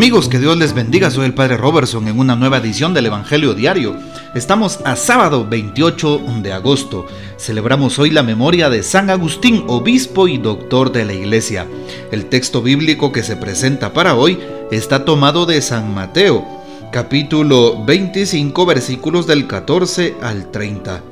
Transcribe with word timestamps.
Amigos, 0.00 0.30
que 0.30 0.38
Dios 0.38 0.56
les 0.56 0.72
bendiga. 0.72 1.10
Soy 1.10 1.26
el 1.26 1.34
Padre 1.34 1.58
Robertson 1.58 2.08
en 2.08 2.18
una 2.18 2.34
nueva 2.34 2.56
edición 2.56 2.94
del 2.94 3.04
Evangelio 3.04 3.52
Diario. 3.52 3.98
Estamos 4.34 4.80
a 4.86 4.96
sábado 4.96 5.46
28 5.46 6.22
de 6.42 6.54
agosto. 6.54 7.06
Celebramos 7.36 7.98
hoy 7.98 8.08
la 8.08 8.22
memoria 8.22 8.70
de 8.70 8.82
San 8.82 9.10
Agustín, 9.10 9.62
obispo 9.66 10.26
y 10.26 10.38
doctor 10.38 10.90
de 10.90 11.04
la 11.04 11.12
Iglesia. 11.12 11.66
El 12.10 12.30
texto 12.30 12.62
bíblico 12.62 13.12
que 13.12 13.22
se 13.22 13.36
presenta 13.36 13.92
para 13.92 14.14
hoy 14.14 14.38
está 14.70 15.04
tomado 15.04 15.44
de 15.44 15.60
San 15.60 15.92
Mateo, 15.92 16.46
capítulo 16.90 17.84
25, 17.84 18.64
versículos 18.64 19.26
del 19.26 19.46
14 19.46 20.14
al 20.22 20.50
30. 20.50 21.02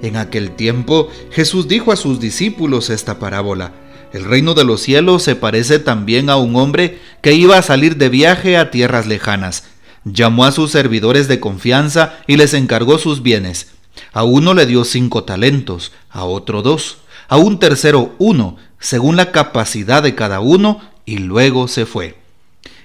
En 0.00 0.14
aquel 0.14 0.52
tiempo 0.52 1.08
Jesús 1.32 1.66
dijo 1.66 1.90
a 1.90 1.96
sus 1.96 2.20
discípulos 2.20 2.88
esta 2.88 3.18
parábola. 3.18 3.72
El 4.12 4.24
reino 4.24 4.54
de 4.54 4.64
los 4.64 4.80
cielos 4.80 5.22
se 5.22 5.36
parece 5.36 5.78
también 5.78 6.30
a 6.30 6.36
un 6.36 6.56
hombre 6.56 6.98
que 7.20 7.34
iba 7.34 7.58
a 7.58 7.62
salir 7.62 7.96
de 7.96 8.08
viaje 8.08 8.56
a 8.56 8.70
tierras 8.70 9.06
lejanas. 9.06 9.64
Llamó 10.04 10.44
a 10.44 10.52
sus 10.52 10.70
servidores 10.70 11.28
de 11.28 11.40
confianza 11.40 12.18
y 12.26 12.36
les 12.36 12.54
encargó 12.54 12.98
sus 12.98 13.22
bienes. 13.22 13.72
A 14.12 14.24
uno 14.24 14.54
le 14.54 14.64
dio 14.64 14.84
cinco 14.84 15.24
talentos, 15.24 15.92
a 16.10 16.24
otro 16.24 16.62
dos, 16.62 16.98
a 17.28 17.36
un 17.36 17.58
tercero 17.58 18.14
uno, 18.18 18.56
según 18.80 19.16
la 19.16 19.32
capacidad 19.32 20.02
de 20.02 20.14
cada 20.14 20.40
uno, 20.40 20.80
y 21.04 21.18
luego 21.18 21.68
se 21.68 21.84
fue. 21.84 22.16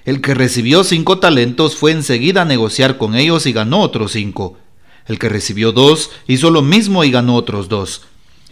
El 0.04 0.20
que 0.20 0.34
recibió 0.34 0.84
cinco 0.84 1.18
talentos 1.18 1.76
fue 1.76 1.92
enseguida 1.92 2.42
a 2.42 2.46
negociar 2.46 2.98
con 2.98 3.14
ellos 3.14 3.46
y 3.46 3.52
ganó 3.52 3.80
otros 3.80 4.12
cinco. 4.12 4.58
El 5.06 5.18
que 5.18 5.30
recibió 5.30 5.72
dos 5.72 6.10
hizo 6.26 6.50
lo 6.50 6.60
mismo 6.60 7.04
y 7.04 7.10
ganó 7.10 7.36
otros 7.36 7.68
dos. 7.68 8.02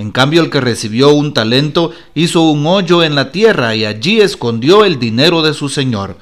En 0.03 0.11
cambio, 0.11 0.43
el 0.43 0.51
que 0.51 0.61
recibió 0.61 1.11
un 1.11 1.33
talento 1.33 1.93
hizo 2.17 2.43
un 2.43 2.67
hoyo 2.67 3.05
en 3.05 3.15
la 3.15 3.31
tierra 3.31 3.77
y 3.77 3.85
allí 3.85 4.21
escondió 4.21 4.85
el 4.85 4.99
dinero 4.99 5.43
de 5.43 5.55
su 5.55 5.69
señor. 5.69 6.17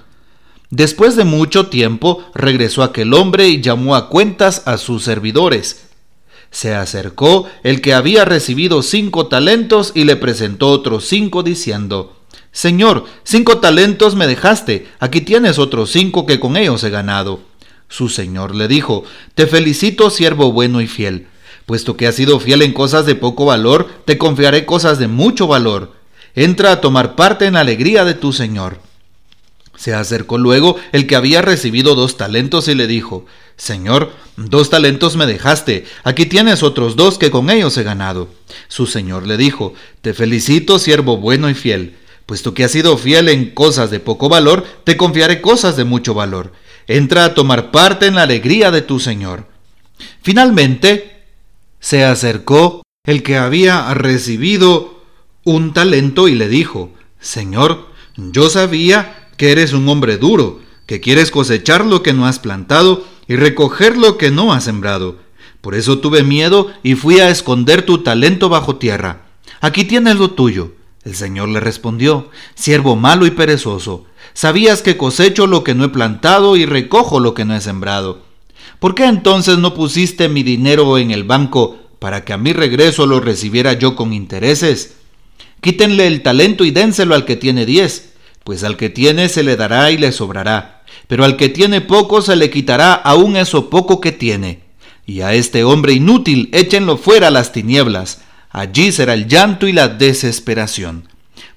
Después 0.69 1.17
de 1.17 1.25
mucho 1.25 1.69
tiempo 1.69 2.23
regresó 2.35 2.83
aquel 2.83 3.15
hombre 3.15 3.49
y 3.49 3.63
llamó 3.63 3.97
a 3.97 4.11
cuentas 4.11 4.65
a 4.67 4.77
sus 4.77 5.03
servidores. 5.03 5.87
Se 6.51 6.75
acercó 6.75 7.47
el 7.63 7.81
que 7.81 7.95
había 7.95 8.27
recibido 8.27 8.83
cinco 8.83 9.29
talentos 9.29 9.93
y 9.95 10.05
le 10.05 10.17
presentó 10.17 10.69
otros 10.69 11.07
cinco 11.07 11.43
diciendo, 11.43 12.19
Señor, 12.53 13.07
cinco 13.25 13.61
talentos 13.61 14.15
me 14.15 14.27
dejaste, 14.27 14.89
aquí 14.99 15.23
tienes 15.23 15.59
otros 15.59 15.91
cinco 15.91 16.27
que 16.27 16.39
con 16.39 16.59
ellos 16.59 16.85
he 16.85 16.91
ganado. 16.91 17.41
Su 17.89 18.11
señor 18.11 18.55
le 18.55 18.69
dijo, 18.69 19.05
Te 19.35 19.47
felicito, 19.47 20.11
siervo 20.11 20.53
bueno 20.53 20.83
y 20.83 20.87
fiel 20.87 21.29
Puesto 21.71 21.97
que 21.97 22.09
has 22.09 22.17
sido 22.17 22.41
fiel 22.41 22.63
en 22.63 22.73
cosas 22.73 23.07
de 23.07 23.15
poco 23.15 23.45
valor, 23.45 23.89
te 24.05 24.19
confiaré 24.19 24.67
cosas 24.67 24.99
de 24.99 25.07
mucho 25.07 25.47
valor. 25.47 25.93
Entra 26.35 26.73
a 26.73 26.81
tomar 26.81 27.15
parte 27.15 27.47
en 27.47 27.53
la 27.55 27.61
alegría 27.61 28.05
de 28.05 28.15
tu 28.15 28.33
Señor. 28.33 28.81
Se 29.77 29.95
acercó 29.95 30.37
luego 30.37 30.75
el 30.91 31.07
que 31.07 31.15
había 31.15 31.43
recibido 31.43 31.95
dos 31.95 32.17
talentos 32.17 32.67
y 32.67 32.75
le 32.75 32.89
dijo, 32.89 33.25
Señor, 33.57 34.11
dos 34.37 34.69
talentos 34.69 35.15
me 35.15 35.27
dejaste, 35.27 35.85
aquí 36.03 36.27
tienes 36.27 36.65
otros 36.65 36.97
dos 36.97 37.19
que 37.19 37.31
con 37.31 37.51
ellos 37.51 37.77
he 37.77 37.85
ganado. 37.85 38.31
Su 38.67 38.89
Señor 38.89 39.29
le 39.29 39.37
dijo, 39.37 39.73
Te 40.01 40.13
felicito, 40.13 40.81
siervo 40.81 41.19
bueno 41.19 41.49
y 41.49 41.55
fiel. 41.55 41.95
Puesto 42.27 42.53
que 42.53 42.65
has 42.65 42.73
sido 42.73 42.99
fiel 42.99 43.29
en 43.29 43.51
cosas 43.55 43.93
de 43.93 44.01
poco 44.01 44.29
valor, 44.29 44.67
te 44.83 44.97
confiaré 44.97 45.41
cosas 45.41 45.77
de 45.77 45.85
mucho 45.85 46.15
valor. 46.15 46.53
Entra 46.89 47.27
a 47.27 47.35
tomar 47.35 47.71
parte 47.71 48.07
en 48.09 48.17
la 48.17 48.25
alegría 48.25 48.73
de 48.73 48.83
tu 48.83 48.99
Señor. 48.99 49.47
Finalmente, 50.21 51.20
se 51.81 52.05
acercó 52.05 52.83
el 53.05 53.23
que 53.23 53.37
había 53.37 53.93
recibido 53.95 55.03
un 55.45 55.73
talento 55.73 56.29
y 56.29 56.35
le 56.35 56.49
dijo, 56.49 56.93
Señor, 57.19 57.89
yo 58.17 58.51
sabía 58.51 59.29
que 59.37 59.53
eres 59.53 59.73
un 59.73 59.89
hombre 59.89 60.19
duro, 60.19 60.61
que 60.87 61.01
quieres 61.01 61.31
cosechar 61.31 61.85
lo 61.85 62.03
que 62.03 62.13
no 62.13 62.27
has 62.27 62.39
plantado 62.39 63.05
y 63.27 63.37
recoger 63.37 63.97
lo 63.97 64.19
que 64.19 64.31
no 64.31 64.53
has 64.53 64.65
sembrado. 64.65 65.19
Por 65.61 65.75
eso 65.75 65.99
tuve 65.99 66.23
miedo 66.23 66.71
y 66.83 66.95
fui 66.95 67.21
a 67.21 67.31
esconder 67.31 67.83
tu 67.83 67.99
talento 67.99 68.49
bajo 68.49 68.77
tierra. 68.77 69.23
Aquí 69.61 69.85
tienes 69.85 70.17
lo 70.17 70.31
tuyo. 70.33 70.73
El 71.05 71.15
Señor 71.15 71.49
le 71.49 71.61
respondió, 71.61 72.29
siervo 72.55 72.95
malo 72.95 73.25
y 73.25 73.31
perezoso, 73.31 74.05
sabías 74.35 74.83
que 74.83 74.99
cosecho 74.99 75.47
lo 75.47 75.65
que 75.65 75.75
no 75.75 75.85
he 75.85 75.89
plantado 75.89 76.57
y 76.57 76.67
recojo 76.67 77.21
lo 77.21 77.33
que 77.33 77.47
no 77.47 77.55
he 77.55 77.61
sembrado. 77.63 78.30
¿Por 78.81 78.95
qué 78.95 79.05
entonces 79.05 79.59
no 79.59 79.75
pusiste 79.75 80.31
mi 80.31 80.43
dinero 80.43 80.97
en 80.97 81.11
el 81.11 81.25
banco 81.25 81.79
para 81.99 82.25
que 82.25 82.33
a 82.33 82.39
mi 82.39 82.55
regreso 82.55 83.05
lo 83.05 83.21
recibiera 83.21 83.75
yo 83.75 83.95
con 83.95 84.15
intereses? 84.15 84.95
Quítenle 85.61 86.07
el 86.07 86.23
talento 86.23 86.65
y 86.65 86.71
dénselo 86.71 87.15
al 87.15 87.27
que 87.27 87.37
tiene 87.37 87.67
diez, 87.67 88.15
pues 88.43 88.65
al 88.65 88.79
que 88.79 88.89
tiene 88.89 89.29
se 89.29 89.43
le 89.43 89.57
dará 89.57 89.91
y 89.91 89.99
le 89.99 90.13
sobrará, 90.13 90.83
pero 91.09 91.27
al 91.27 91.37
que 91.37 91.51
tiene 91.51 91.83
poco 91.83 92.23
se 92.23 92.37
le 92.37 92.49
quitará 92.49 92.95
aún 92.95 93.37
eso 93.37 93.69
poco 93.69 94.01
que 94.01 94.13
tiene. 94.13 94.63
Y 95.05 95.21
a 95.21 95.35
este 95.35 95.63
hombre 95.63 95.93
inútil 95.93 96.49
échenlo 96.53 96.97
fuera 96.97 97.29
a 97.29 97.31
las 97.31 97.53
tinieblas, 97.53 98.23
allí 98.49 98.93
será 98.93 99.13
el 99.13 99.29
llanto 99.29 99.69
y 99.69 99.75
la 99.75 99.89
desesperación. 99.89 101.07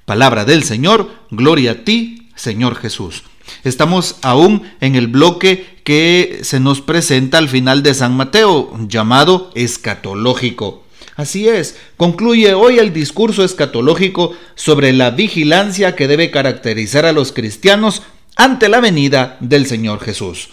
Palabra 0.04 0.44
del 0.44 0.66
Señor, 0.66 1.10
gloria 1.32 1.72
a 1.72 1.76
ti, 1.86 2.28
Señor 2.36 2.76
Jesús. 2.76 3.24
Estamos 3.64 4.18
aún 4.22 4.64
en 4.82 4.96
el 4.96 5.08
bloque 5.08 5.66
que 5.84 6.40
se 6.44 6.60
nos 6.60 6.82
presenta 6.82 7.38
al 7.38 7.50
final 7.50 7.84
de 7.84 7.94
San 7.94 8.16
Mateo, 8.16 8.72
llamado 8.88 9.52
escatológico. 9.56 10.84
Así 11.16 11.48
es, 11.48 11.78
concluye 11.96 12.54
hoy 12.54 12.80
el 12.80 12.92
discurso 12.92 13.44
escatológico 13.44 14.34
sobre 14.56 14.94
la 14.94 15.12
vigilancia 15.12 15.96
que 15.96 16.08
debe 16.08 16.32
caracterizar 16.32 17.06
a 17.06 17.12
los 17.12 17.32
cristianos 17.32 18.02
ante 18.36 18.68
la 18.68 18.80
venida 18.80 19.38
del 19.40 19.68
Señor 19.68 20.00
Jesús. 20.00 20.50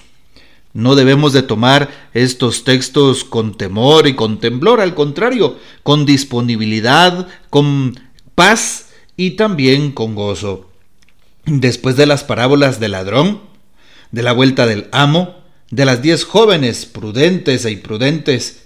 No 0.73 0.95
debemos 0.95 1.33
de 1.33 1.43
tomar 1.43 1.91
estos 2.15 2.63
textos 2.63 3.25
con 3.25 3.57
temor 3.57 4.07
y 4.07 4.15
con 4.15 4.39
temblor, 4.39 4.81
al 4.81 4.95
contrario, 4.95 5.57
con 5.83 6.07
disponibilidad, 6.07 7.27
con 7.49 7.99
paz 8.35 8.91
y 9.17 9.33
también 9.33 9.91
con 9.91 10.15
gozo 10.15 10.70
después 11.59 11.97
de 11.97 12.07
las 12.07 12.23
parábolas 12.23 12.79
del 12.79 12.93
ladrón, 12.93 13.41
de 14.13 14.23
la 14.23 14.33
vuelta 14.33 14.67
del 14.67 14.89
amo, 14.93 15.41
de 15.71 15.85
las 15.85 16.03
diez 16.03 16.25
jóvenes 16.25 16.87
prudentes 16.87 17.65
e 17.65 17.73
imprudentes 17.73 18.63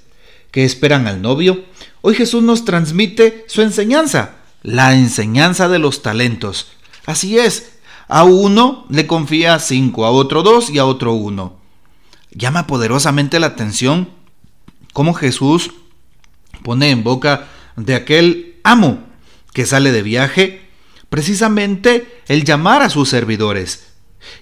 que 0.50 0.64
esperan 0.64 1.06
al 1.06 1.22
novio, 1.22 1.64
hoy 2.02 2.14
Jesús 2.14 2.42
nos 2.42 2.64
transmite 2.64 3.44
su 3.48 3.62
enseñanza, 3.62 4.36
la 4.62 4.94
enseñanza 4.94 5.68
de 5.68 5.78
los 5.78 6.02
talentos. 6.02 6.68
Así 7.06 7.38
es, 7.38 7.72
a 8.08 8.24
uno 8.24 8.86
le 8.90 9.06
confía 9.06 9.58
cinco, 9.58 10.04
a 10.04 10.10
otro 10.10 10.42
dos 10.42 10.70
y 10.70 10.78
a 10.78 10.84
otro 10.84 11.14
uno. 11.14 11.56
Llama 12.32 12.66
poderosamente 12.66 13.40
la 13.40 13.48
atención 13.48 14.10
cómo 14.92 15.14
Jesús 15.14 15.70
pone 16.62 16.90
en 16.90 17.02
boca 17.02 17.48
de 17.76 17.94
aquel 17.94 18.56
amo 18.62 18.98
que 19.52 19.66
sale 19.66 19.92
de 19.92 20.02
viaje 20.02 20.63
precisamente 21.14 22.08
el 22.26 22.42
llamar 22.42 22.82
a 22.82 22.90
sus 22.90 23.08
servidores. 23.08 23.84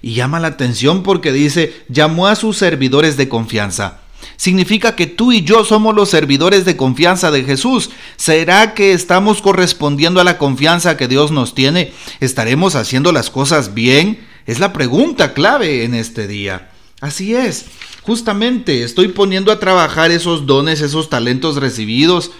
Y 0.00 0.14
llama 0.14 0.40
la 0.40 0.48
atención 0.48 1.02
porque 1.02 1.30
dice, 1.30 1.84
llamó 1.90 2.28
a 2.28 2.34
sus 2.34 2.56
servidores 2.56 3.18
de 3.18 3.28
confianza. 3.28 4.00
Significa 4.38 4.96
que 4.96 5.06
tú 5.06 5.32
y 5.32 5.42
yo 5.42 5.66
somos 5.66 5.94
los 5.94 6.08
servidores 6.08 6.64
de 6.64 6.78
confianza 6.78 7.30
de 7.30 7.44
Jesús. 7.44 7.90
¿Será 8.16 8.72
que 8.72 8.94
estamos 8.94 9.42
correspondiendo 9.42 10.18
a 10.18 10.24
la 10.24 10.38
confianza 10.38 10.96
que 10.96 11.08
Dios 11.08 11.30
nos 11.30 11.54
tiene? 11.54 11.92
¿Estaremos 12.20 12.74
haciendo 12.74 13.12
las 13.12 13.28
cosas 13.28 13.74
bien? 13.74 14.26
Es 14.46 14.58
la 14.58 14.72
pregunta 14.72 15.34
clave 15.34 15.84
en 15.84 15.92
este 15.92 16.26
día. 16.26 16.70
Así 17.02 17.34
es. 17.34 17.66
Justamente 18.00 18.82
estoy 18.82 19.08
poniendo 19.08 19.52
a 19.52 19.60
trabajar 19.60 20.10
esos 20.10 20.46
dones, 20.46 20.80
esos 20.80 21.10
talentos 21.10 21.56
recibidos 21.56 22.30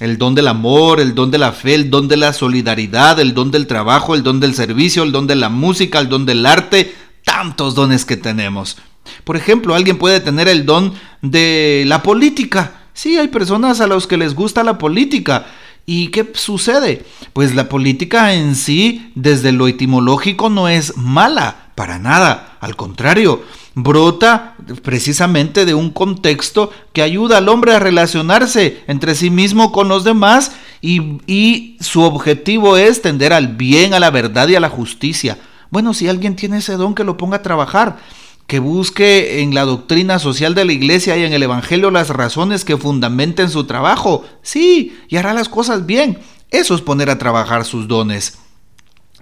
el 0.00 0.18
don 0.18 0.34
del 0.34 0.48
amor, 0.48 1.00
el 1.00 1.14
don 1.14 1.30
de 1.30 1.38
la 1.38 1.52
fe, 1.52 1.74
el 1.74 1.90
don 1.90 2.08
de 2.08 2.16
la 2.16 2.32
solidaridad, 2.32 3.20
el 3.20 3.34
don 3.34 3.50
del 3.50 3.66
trabajo, 3.66 4.14
el 4.14 4.22
don 4.22 4.40
del 4.40 4.54
servicio, 4.54 5.02
el 5.02 5.12
don 5.12 5.26
de 5.26 5.36
la 5.36 5.48
música, 5.48 6.00
el 6.00 6.08
don 6.08 6.26
del 6.26 6.44
arte, 6.46 6.94
tantos 7.24 7.74
dones 7.74 8.04
que 8.04 8.16
tenemos. 8.16 8.76
Por 9.22 9.36
ejemplo, 9.36 9.74
alguien 9.74 9.98
puede 9.98 10.20
tener 10.20 10.48
el 10.48 10.66
don 10.66 10.94
de 11.22 11.84
la 11.86 12.02
política. 12.02 12.80
Sí, 12.92 13.18
hay 13.18 13.28
personas 13.28 13.80
a 13.80 13.86
los 13.86 14.06
que 14.06 14.16
les 14.16 14.34
gusta 14.34 14.64
la 14.64 14.78
política. 14.78 15.46
¿Y 15.86 16.08
qué 16.08 16.32
sucede? 16.34 17.04
Pues 17.32 17.54
la 17.54 17.68
política 17.68 18.34
en 18.34 18.54
sí, 18.54 19.12
desde 19.14 19.52
lo 19.52 19.68
etimológico, 19.68 20.48
no 20.48 20.68
es 20.68 20.96
mala, 20.96 21.70
para 21.74 21.98
nada. 21.98 22.56
Al 22.60 22.74
contrario, 22.76 23.42
brota 23.74 24.54
precisamente 24.82 25.64
de 25.64 25.74
un 25.74 25.90
contexto 25.90 26.70
que 26.92 27.02
ayuda 27.02 27.38
al 27.38 27.48
hombre 27.48 27.74
a 27.74 27.80
relacionarse 27.80 28.82
entre 28.86 29.14
sí 29.14 29.30
mismo 29.30 29.72
con 29.72 29.88
los 29.88 30.04
demás 30.04 30.52
y, 30.80 31.76
su 31.80 32.02
objetivo 32.02 32.76
es 32.76 33.02
tender 33.02 33.32
al 33.32 33.48
bien, 33.48 33.94
a 33.94 34.00
la 34.00 34.10
verdad 34.10 34.48
y 34.48 34.54
a 34.54 34.60
la 34.60 34.70
justicia. 34.70 35.38
Bueno, 35.70 35.92
si 35.92 36.08
alguien 36.08 36.36
tiene 36.36 36.58
ese 36.58 36.76
don, 36.76 36.94
que 36.94 37.04
lo 37.04 37.16
ponga 37.16 37.38
a 37.38 37.42
trabajar, 37.42 37.98
que 38.46 38.58
busque 38.58 39.40
en 39.40 39.54
la 39.54 39.64
doctrina 39.64 40.18
social 40.18 40.54
de 40.54 40.64
la 40.64 40.72
iglesia 40.72 41.16
y 41.16 41.24
en 41.24 41.32
el 41.32 41.42
Evangelio 41.42 41.90
las 41.90 42.10
razones 42.10 42.64
que 42.64 42.76
fundamenten 42.76 43.48
su 43.50 43.64
trabajo. 43.64 44.24
Sí, 44.42 44.96
y 45.08 45.16
hará 45.16 45.32
las 45.32 45.48
cosas 45.48 45.86
bien. 45.86 46.18
Eso 46.50 46.74
es 46.74 46.82
poner 46.82 47.10
a 47.10 47.18
trabajar 47.18 47.64
sus 47.64 47.88
dones. 47.88 48.38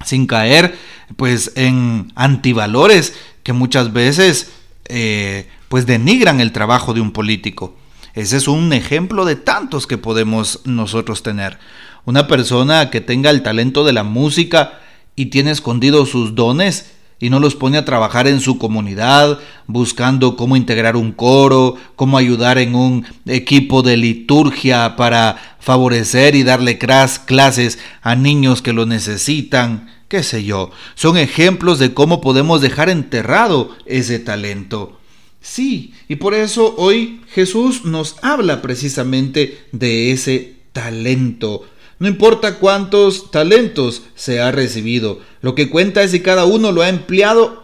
sin 0.05 0.27
caer 0.27 0.77
pues 1.17 1.53
en 1.55 2.11
antivalores 2.17 3.15
que 3.45 3.53
muchas 3.53 3.93
veces 3.93 4.51
eh, 4.87 5.49
pues 5.69 5.87
denigran 5.87 6.41
el 6.41 6.51
trabajo 6.53 6.93
de 6.93 7.01
un 7.01 7.13
político. 7.13 7.77
Ese 8.15 8.37
es 8.37 8.49
un 8.49 8.73
ejemplo 8.73 9.25
de 9.25 9.37
tantos 9.37 9.87
que 9.87 9.99
podemos 9.99 10.61
nosotros 10.65 11.23
tener. 11.23 11.59
Una 12.05 12.27
persona 12.27 12.91
que 12.91 13.01
tenga 13.01 13.31
el 13.31 13.43
talento 13.43 13.85
de 13.85 13.93
la 13.93 14.03
música 14.03 14.81
y 15.15 15.27
tiene 15.27 15.53
escondidos 15.53 16.11
sus 16.11 16.35
dones 16.35 16.93
y 17.23 17.31
no 17.31 17.39
los 17.39 17.55
pone 17.55 17.79
a 17.79 17.85
trabajar 17.85 18.27
en 18.27 18.41
su 18.41 18.59
comunidad, 18.59 19.39
buscando 19.69 20.35
cómo 20.35 20.57
integrar 20.57 20.97
un 20.97 21.13
coro, 21.13 21.77
cómo 21.95 22.19
ayudar 22.19 22.59
en 22.59 22.75
un 22.75 23.07
equipo 23.27 23.83
de 23.83 23.97
liturgia 23.97 24.97
para 24.97 25.57
favorecer 25.61 26.35
y 26.35 26.43
darle 26.43 26.79
clases 26.79 27.79
a 28.03 28.17
niños 28.17 28.61
que 28.61 28.73
lo 28.73 28.87
necesitan, 28.87 29.89
qué 30.09 30.25
sé 30.25 30.43
yo. 30.43 30.73
Son 30.97 31.17
ejemplos 31.17 31.79
de 31.79 31.95
cómo 31.95 32.21
podemos 32.21 32.61
dejar 32.61 32.89
enterrado 32.89 33.71
ese 33.87 34.19
talento. 34.19 34.99
Sí, 35.41 35.95
y 36.09 36.17
por 36.17 36.35
eso 36.35 36.75
hoy 36.77 37.21
Jesús 37.29 37.85
nos 37.85 38.17
habla 38.23 38.61
precisamente 38.63 39.65
de 39.71 40.11
ese 40.11 40.57
talento. 40.73 41.67
No 42.03 42.09
importa 42.09 42.59
cuántos 42.59 43.31
talentos 43.31 44.03
se 44.17 44.41
ha 44.41 44.51
recibido, 44.51 45.21
lo 45.41 45.55
que 45.55 45.71
cuenta 45.71 46.03
es 46.03 46.11
si 46.11 46.19
cada 46.19 46.47
uno 46.47 46.73
lo 46.73 46.83
ha 46.83 46.89
empleado 46.89 47.63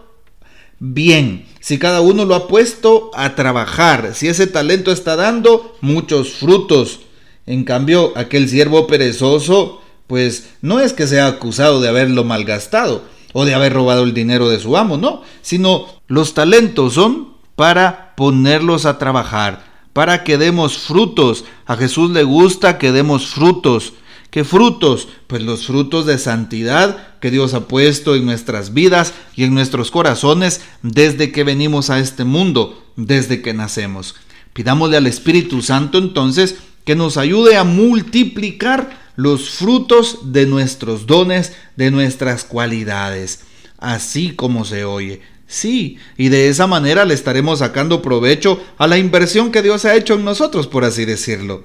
bien, 0.79 1.45
si 1.59 1.77
cada 1.77 1.99
uno 1.99 2.23
lo 2.23 2.35
ha 2.35 2.47
puesto 2.47 3.11
a 3.15 3.35
trabajar, 3.35 4.11
si 4.13 4.29
ese 4.29 4.47
talento 4.47 4.93
está 4.93 5.17
dando 5.17 5.75
muchos 5.81 6.35
frutos. 6.35 7.01
En 7.45 7.65
cambio, 7.65 8.13
aquel 8.15 8.47
siervo 8.47 8.87
perezoso, 8.87 9.81
pues 10.07 10.51
no 10.61 10.79
es 10.79 10.93
que 10.93 11.05
sea 11.05 11.27
acusado 11.27 11.81
de 11.81 11.89
haberlo 11.89 12.23
malgastado 12.23 13.03
o 13.33 13.43
de 13.43 13.55
haber 13.55 13.73
robado 13.73 14.03
el 14.03 14.13
dinero 14.13 14.47
de 14.47 14.61
su 14.61 14.77
amo, 14.77 14.95
no, 14.95 15.21
sino 15.41 15.87
los 16.07 16.33
talentos 16.33 16.93
son 16.93 17.33
para 17.57 18.15
ponerlos 18.15 18.85
a 18.85 18.99
trabajar, 18.99 19.65
para 19.91 20.23
que 20.23 20.37
demos 20.37 20.77
frutos. 20.77 21.43
A 21.65 21.75
Jesús 21.75 22.11
le 22.11 22.23
gusta 22.23 22.77
que 22.77 22.93
demos 22.93 23.27
frutos. 23.27 23.95
¿Qué 24.29 24.43
frutos? 24.43 25.07
Pues 25.25 25.41
los 25.41 25.65
frutos 25.65 26.05
de 26.05 26.19
santidad 26.19 27.17
que 27.19 27.31
Dios 27.31 27.55
ha 27.55 27.67
puesto 27.67 28.15
en 28.15 28.25
nuestras 28.25 28.73
vidas 28.73 29.13
y 29.35 29.43
en 29.43 29.55
nuestros 29.55 29.89
corazones 29.89 30.61
desde 30.83 31.31
que 31.31 31.43
venimos 31.43 31.89
a 31.89 31.99
este 31.99 32.25
mundo, 32.25 32.83
desde 32.95 33.41
que 33.41 33.53
nacemos. 33.53 34.15
Pidámosle 34.53 34.97
al 34.97 35.07
Espíritu 35.07 35.61
Santo 35.63 35.97
entonces 35.97 36.57
que 36.85 36.95
nos 36.95 37.17
ayude 37.17 37.57
a 37.57 37.63
multiplicar 37.63 39.09
los 39.15 39.49
frutos 39.49 40.31
de 40.31 40.45
nuestros 40.45 41.07
dones, 41.07 41.53
de 41.75 41.91
nuestras 41.91 42.43
cualidades, 42.43 43.41
así 43.77 44.31
como 44.31 44.63
se 44.63 44.85
oye. 44.85 45.21
Sí, 45.47 45.97
y 46.17 46.29
de 46.29 46.49
esa 46.49 46.67
manera 46.67 47.03
le 47.05 47.15
estaremos 47.15 47.59
sacando 47.59 48.03
provecho 48.03 48.63
a 48.77 48.85
la 48.85 48.99
inversión 48.99 49.51
que 49.51 49.63
Dios 49.63 49.85
ha 49.85 49.95
hecho 49.95 50.13
en 50.13 50.23
nosotros, 50.23 50.67
por 50.67 50.85
así 50.85 51.05
decirlo. 51.05 51.63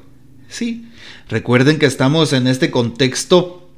Sí, 0.48 0.86
recuerden 1.28 1.78
que 1.78 1.86
estamos 1.86 2.32
en 2.32 2.46
este 2.46 2.70
contexto 2.70 3.68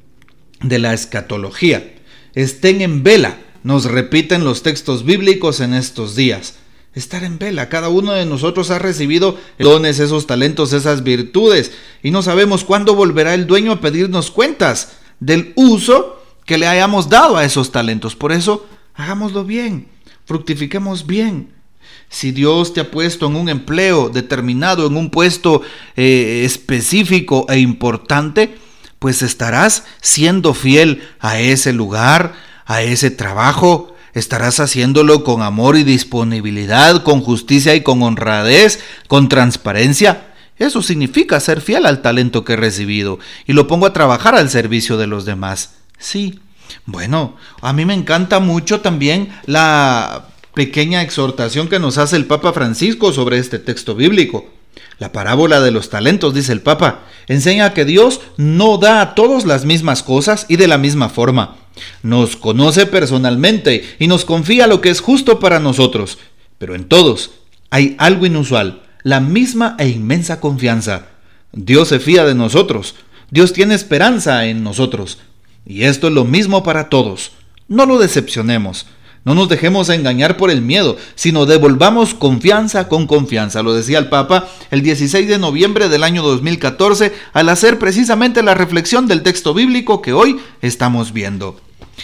de 0.61 0.79
la 0.79 0.93
escatología. 0.93 1.95
Estén 2.33 2.81
en 2.81 3.03
vela, 3.03 3.37
nos 3.63 3.85
repiten 3.85 4.43
los 4.43 4.63
textos 4.63 5.03
bíblicos 5.03 5.59
en 5.59 5.73
estos 5.73 6.15
días. 6.15 6.55
Estar 6.93 7.23
en 7.23 7.37
vela, 7.37 7.69
cada 7.69 7.89
uno 7.89 8.13
de 8.13 8.25
nosotros 8.25 8.71
ha 8.71 8.79
recibido 8.79 9.37
dones, 9.59 9.99
esos 9.99 10.25
talentos, 10.25 10.73
esas 10.73 11.03
virtudes, 11.03 11.71
y 12.01 12.11
no 12.11 12.23
sabemos 12.23 12.63
cuándo 12.63 12.95
volverá 12.95 13.33
el 13.33 13.45
dueño 13.45 13.71
a 13.73 13.81
pedirnos 13.81 14.31
cuentas 14.31 14.93
del 15.19 15.53
uso 15.55 16.23
que 16.45 16.57
le 16.57 16.67
hayamos 16.67 17.09
dado 17.09 17.37
a 17.37 17.45
esos 17.45 17.71
talentos. 17.71 18.15
Por 18.15 18.31
eso, 18.31 18.65
hagámoslo 18.95 19.43
bien 19.43 19.97
fructifiquemos 20.27 21.07
bien. 21.07 21.53
Si 22.09 22.31
Dios 22.31 22.73
te 22.73 22.81
ha 22.81 22.91
puesto 22.91 23.27
en 23.27 23.35
un 23.35 23.49
empleo 23.49 24.09
determinado, 24.09 24.87
en 24.87 24.97
un 24.97 25.09
puesto 25.09 25.61
eh, 25.95 26.43
específico 26.45 27.45
e 27.49 27.59
importante, 27.59 28.57
pues 28.99 29.21
estarás 29.21 29.83
siendo 30.01 30.53
fiel 30.53 31.03
a 31.19 31.39
ese 31.39 31.73
lugar, 31.73 32.33
a 32.65 32.81
ese 32.81 33.11
trabajo, 33.11 33.95
estarás 34.13 34.59
haciéndolo 34.59 35.23
con 35.23 35.41
amor 35.41 35.77
y 35.77 35.83
disponibilidad, 35.83 37.03
con 37.03 37.21
justicia 37.21 37.75
y 37.75 37.81
con 37.81 38.01
honradez, 38.01 38.79
con 39.07 39.29
transparencia. 39.29 40.33
Eso 40.57 40.81
significa 40.81 41.39
ser 41.39 41.61
fiel 41.61 41.85
al 41.85 42.01
talento 42.01 42.43
que 42.43 42.53
he 42.53 42.57
recibido 42.57 43.19
y 43.45 43.53
lo 43.53 43.67
pongo 43.67 43.85
a 43.85 43.93
trabajar 43.93 44.35
al 44.35 44.49
servicio 44.49 44.97
de 44.97 45.07
los 45.07 45.25
demás. 45.25 45.75
Sí, 45.99 46.39
bueno, 46.85 47.35
a 47.61 47.73
mí 47.73 47.85
me 47.85 47.93
encanta 47.93 48.39
mucho 48.39 48.81
también 48.81 49.29
la 49.45 50.29
pequeña 50.57 51.03
exhortación 51.03 51.67
que 51.67 51.77
nos 51.77 51.99
hace 51.99 52.15
el 52.15 52.25
Papa 52.25 52.51
Francisco 52.51 53.13
sobre 53.13 53.37
este 53.37 53.59
texto 53.59 53.93
bíblico. 53.93 54.49
La 54.97 55.11
parábola 55.11 55.61
de 55.61 55.69
los 55.69 55.91
talentos, 55.91 56.33
dice 56.33 56.51
el 56.51 56.61
Papa, 56.61 57.01
enseña 57.27 57.75
que 57.75 57.85
Dios 57.85 58.21
no 58.37 58.79
da 58.79 59.01
a 59.01 59.13
todos 59.13 59.45
las 59.45 59.65
mismas 59.65 60.01
cosas 60.01 60.47
y 60.49 60.55
de 60.55 60.67
la 60.67 60.79
misma 60.79 61.09
forma. 61.09 61.57
Nos 62.01 62.35
conoce 62.35 62.87
personalmente 62.87 63.97
y 63.99 64.07
nos 64.07 64.25
confía 64.25 64.65
lo 64.65 64.81
que 64.81 64.89
es 64.89 64.99
justo 64.99 65.39
para 65.39 65.59
nosotros. 65.59 66.17
Pero 66.57 66.73
en 66.73 66.85
todos 66.85 67.29
hay 67.69 67.95
algo 67.99 68.25
inusual, 68.25 68.81
la 69.03 69.19
misma 69.19 69.75
e 69.77 69.89
inmensa 69.89 70.39
confianza. 70.39 71.09
Dios 71.51 71.89
se 71.89 71.99
fía 71.99 72.25
de 72.25 72.33
nosotros. 72.33 72.95
Dios 73.29 73.53
tiene 73.53 73.75
esperanza 73.75 74.47
en 74.47 74.63
nosotros. 74.63 75.19
Y 75.67 75.83
esto 75.83 76.07
es 76.07 76.13
lo 76.15 76.25
mismo 76.25 76.63
para 76.63 76.89
todos. 76.89 77.33
No 77.67 77.85
lo 77.85 77.99
decepcionemos. 77.99 78.87
No 79.27 79.35
nos 79.35 79.49
dejemos 79.49 79.89
engañar 79.89 80.37
por 80.37 80.51
el 80.51 80.61
miedo, 80.61 80.95
sino 81.15 81.45
devolvamos 81.45 82.13
confianza 82.13 82.87
con 82.87 83.07
confianza. 83.07 83.61
Lo 83.61 83.73
decía 83.73 83.99
el 83.99 84.07
Papa 84.07 84.47
el 84.71 84.81
16 84.81 85.27
de 85.27 85.37
noviembre 85.37 85.89
del 85.89 86.05
año 86.05 86.23
2014 86.23 87.11
al 87.33 87.49
hacer 87.49 87.77
precisamente 87.77 88.41
la 88.41 88.53
reflexión 88.53 89.05
del 89.05 89.23
texto 89.23 89.53
bíblico 89.53 90.01
que 90.01 90.13
hoy 90.13 90.39
estamos 90.61 91.11
viendo. 91.11 91.59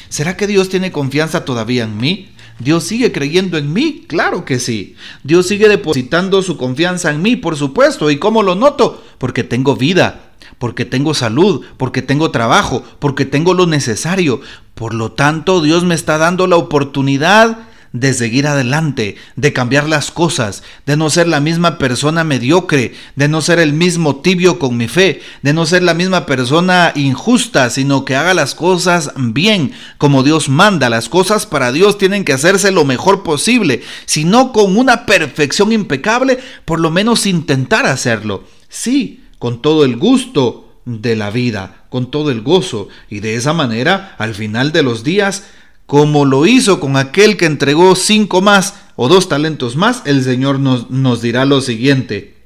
¿Será 0.09 0.35
que 0.35 0.47
Dios 0.47 0.67
tiene 0.67 0.91
confianza 0.91 1.45
todavía 1.45 1.85
en 1.85 1.95
mí? 1.95 2.27
¿Dios 2.59 2.83
sigue 2.83 3.13
creyendo 3.13 3.57
en 3.57 3.71
mí? 3.71 4.03
Claro 4.05 4.43
que 4.43 4.59
sí. 4.59 4.97
Dios 5.23 5.47
sigue 5.47 5.69
depositando 5.69 6.41
su 6.41 6.57
confianza 6.57 7.09
en 7.09 7.21
mí, 7.21 7.37
por 7.37 7.55
supuesto. 7.55 8.11
¿Y 8.11 8.17
cómo 8.17 8.43
lo 8.43 8.55
noto? 8.55 9.01
Porque 9.17 9.45
tengo 9.45 9.77
vida, 9.77 10.32
porque 10.63 10.85
tengo 10.85 11.13
salud, 11.13 11.65
porque 11.75 12.01
tengo 12.01 12.31
trabajo, 12.31 12.85
porque 12.99 13.25
tengo 13.25 13.53
lo 13.53 13.67
necesario. 13.67 14.39
Por 14.75 14.93
lo 14.93 15.11
tanto, 15.11 15.59
Dios 15.59 15.83
me 15.83 15.93
está 15.93 16.17
dando 16.17 16.47
la 16.47 16.55
oportunidad 16.55 17.67
de 17.91 18.13
seguir 18.13 18.47
adelante, 18.47 19.17
de 19.35 19.51
cambiar 19.51 19.89
las 19.89 20.09
cosas, 20.09 20.63
de 20.85 20.95
no 20.95 21.09
ser 21.09 21.27
la 21.27 21.41
misma 21.41 21.77
persona 21.77 22.23
mediocre, 22.23 22.93
de 23.17 23.27
no 23.27 23.41
ser 23.41 23.59
el 23.59 23.73
mismo 23.73 24.21
tibio 24.21 24.57
con 24.57 24.77
mi 24.77 24.87
fe, 24.87 25.19
de 25.41 25.51
no 25.51 25.65
ser 25.65 25.83
la 25.83 25.95
misma 25.95 26.25
persona 26.25 26.93
injusta, 26.95 27.69
sino 27.69 28.05
que 28.05 28.15
haga 28.15 28.33
las 28.33 28.55
cosas 28.55 29.11
bien, 29.17 29.73
como 29.97 30.23
Dios 30.23 30.47
manda. 30.47 30.89
Las 30.89 31.09
cosas 31.09 31.45
para 31.45 31.73
Dios 31.73 31.97
tienen 31.97 32.23
que 32.23 32.31
hacerse 32.31 32.71
lo 32.71 32.85
mejor 32.85 33.23
posible, 33.23 33.81
si 34.05 34.23
no 34.23 34.53
con 34.53 34.77
una 34.77 35.05
perfección 35.05 35.73
impecable, 35.73 36.39
por 36.63 36.79
lo 36.79 36.89
menos 36.89 37.25
intentar 37.25 37.85
hacerlo. 37.85 38.45
Sí, 38.69 39.22
con 39.43 39.61
todo 39.61 39.83
el 39.83 39.97
gusto 39.97 40.79
de 40.85 41.17
la 41.17 41.29
vida, 41.29 41.83
con 41.89 42.09
todo 42.09 42.31
el 42.31 42.43
gozo, 42.43 42.87
y 43.09 43.19
de 43.19 43.35
esa 43.35 43.51
manera, 43.51 44.15
al 44.17 44.35
final 44.35 44.71
de 44.71 44.83
los 44.83 45.03
días, 45.03 45.43
como 45.85 46.23
lo 46.23 46.45
hizo 46.45 46.79
con 46.79 46.95
aquel 46.95 47.35
que 47.35 47.45
entregó 47.45 47.97
cinco 47.97 48.39
más 48.39 48.75
o 48.95 49.09
dos 49.09 49.27
talentos 49.27 49.75
más, 49.75 50.01
el 50.05 50.23
Señor 50.23 50.61
nos, 50.61 51.21
dirá 51.21 51.43
lo 51.43 51.59
siguiente. 51.59 52.37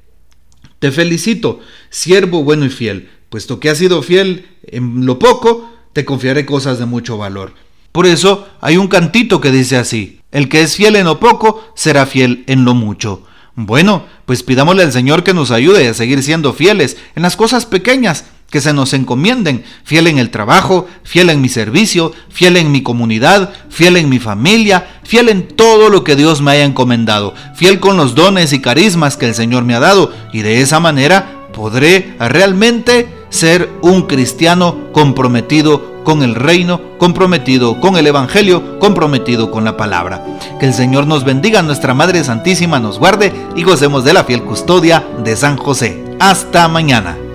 Te 0.80 0.92
felicito, 0.92 1.60
siervo 1.92 2.44
bueno 2.44 2.66
y 2.66 2.72
fiel, 2.72 3.12
puesto 3.30 3.60
que 3.60 3.70
has 3.70 3.78
sido 3.78 4.02
fiel 4.02 4.48
en 4.64 5.06
lo 5.06 5.20
poco, 5.20 5.72
te 5.94 6.04
confiaré 6.04 6.48
cosas 6.48 6.80
de 6.80 6.88
mucho 6.88 7.16
valor. 7.16 7.54
Por 7.92 8.08
eso 8.08 8.48
hay 8.60 8.78
un 8.78 8.88
cantito 8.88 9.40
que 9.40 9.52
dice 9.52 9.78
así, 9.78 10.22
el 10.32 10.50
que 10.50 10.62
es 10.64 10.76
fiel 10.76 10.96
en 10.96 11.06
lo 11.06 11.20
poco, 11.20 11.64
será 11.76 12.08
fiel 12.08 12.44
en 12.48 12.66
lo 12.66 12.74
mucho. 12.74 13.22
Bueno, 13.60 14.06
pues 14.28 14.44
pidámosle 14.44 14.84
al 14.84 14.92
Señor 14.92 15.24
que 15.24 15.34
nos 15.34 15.50
ayude 15.50 15.88
a 15.88 15.94
seguir 15.96 16.22
siendo 16.22 16.54
fieles 16.54 16.96
en 17.16 17.24
las 17.24 17.36
cosas 17.36 17.66
pequeñas 17.66 18.26
que 18.52 18.62
se 18.62 18.72
nos 18.72 18.94
encomienden, 18.94 19.64
fiel 19.84 20.06
en 20.06 20.20
el 20.20 20.30
trabajo, 20.30 20.88
fiel 21.04 21.32
en 21.32 21.42
mi 21.42 21.50
servicio, 21.50 22.14
fiel 22.30 22.56
en 22.58 22.72
mi 22.72 22.84
comunidad, 22.84 23.52
fiel 23.70 23.98
en 23.98 24.10
mi 24.10 24.20
familia, 24.20 25.00
fiel 25.04 25.30
en 25.30 25.48
todo 25.48 25.90
lo 25.90 26.04
que 26.04 26.16
Dios 26.16 26.40
me 26.40 26.52
haya 26.52 26.66
encomendado, 26.66 27.34
fiel 27.56 27.80
con 27.80 27.98
los 27.98 28.14
dones 28.14 28.54
y 28.54 28.62
carismas 28.62 29.18
que 29.18 29.26
el 29.26 29.34
Señor 29.34 29.64
me 29.64 29.74
ha 29.74 29.80
dado 29.80 30.14
y 30.32 30.44
de 30.44 30.62
esa 30.62 30.80
manera 30.80 31.48
podré 31.52 32.16
realmente 32.20 33.10
ser 33.32 33.72
un 33.82 34.04
cristiano 34.04 34.92
comprometido 34.94 35.97
con 36.08 36.24
el 36.24 36.36
reino, 36.36 36.80
comprometido 36.98 37.82
con 37.82 37.98
el 37.98 38.08
Evangelio, 38.08 38.80
comprometido 38.80 39.52
con 39.52 39.66
la 39.66 39.76
palabra. 39.76 40.24
Que 40.58 40.66
el 40.66 40.74
Señor 40.74 41.06
nos 41.06 41.26
bendiga, 41.26 41.62
nuestra 41.64 41.94
Madre 41.94 42.24
Santísima 42.24 42.80
nos 42.80 42.98
guarde 42.98 43.34
y 43.58 43.64
gocemos 43.64 44.06
de 44.06 44.14
la 44.14 44.24
fiel 44.24 44.42
custodia 44.44 45.06
de 45.22 45.36
San 45.36 45.58
José. 45.58 46.02
Hasta 46.18 46.70
mañana. 46.70 47.27